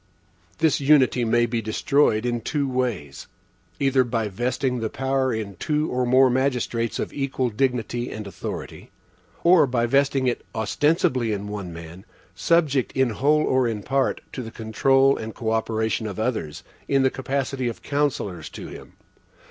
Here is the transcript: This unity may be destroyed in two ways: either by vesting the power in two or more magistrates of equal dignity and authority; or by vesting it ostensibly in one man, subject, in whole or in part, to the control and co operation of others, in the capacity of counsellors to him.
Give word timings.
This 0.57 0.79
unity 0.81 1.23
may 1.23 1.45
be 1.45 1.61
destroyed 1.61 2.25
in 2.25 2.41
two 2.41 2.67
ways: 2.67 3.27
either 3.79 4.03
by 4.03 4.29
vesting 4.29 4.79
the 4.79 4.89
power 4.89 5.31
in 5.31 5.55
two 5.57 5.91
or 5.91 6.07
more 6.07 6.27
magistrates 6.27 6.97
of 6.97 7.13
equal 7.13 7.51
dignity 7.51 8.09
and 8.11 8.25
authority; 8.25 8.89
or 9.43 9.67
by 9.67 9.85
vesting 9.85 10.25
it 10.25 10.43
ostensibly 10.55 11.31
in 11.31 11.47
one 11.47 11.71
man, 11.71 12.03
subject, 12.33 12.91
in 12.93 13.11
whole 13.11 13.43
or 13.43 13.67
in 13.67 13.83
part, 13.83 14.21
to 14.33 14.41
the 14.41 14.49
control 14.49 15.15
and 15.17 15.35
co 15.35 15.51
operation 15.51 16.07
of 16.07 16.19
others, 16.19 16.63
in 16.87 17.03
the 17.03 17.11
capacity 17.11 17.67
of 17.67 17.83
counsellors 17.83 18.49
to 18.49 18.65
him. 18.69 18.93